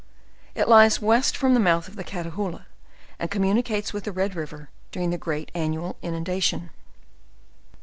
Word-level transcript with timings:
It 0.55 0.67
lies 0.67 0.99
west 0.99 1.37
from 1.37 1.53
the 1.53 1.59
mouth 1.59 1.87
of 1.87 1.95
the 1.95 2.03
Catahoola, 2.03 2.65
and 3.19 3.29
communicates 3.29 3.93
with 3.93 4.03
the 4.05 4.11
Red 4.11 4.33
river 4.35 4.71
during 4.91 5.11
the 5.11 5.17
great 5.19 5.51
annual 5.53 5.95
inundation. 6.01 6.71